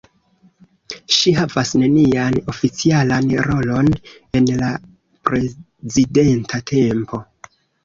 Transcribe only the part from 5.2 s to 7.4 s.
prezidenta tempo.